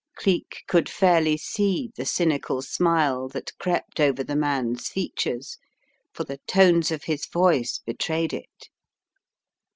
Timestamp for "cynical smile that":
2.07-3.55